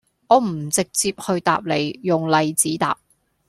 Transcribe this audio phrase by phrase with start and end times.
[0.29, 2.97] 我唔直接去答你,用例子答